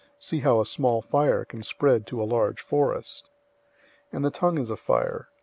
[0.17, 3.29] See how a small fire can spread to a large forest!
[4.11, 5.29] 003:006 And the tongue is a fire.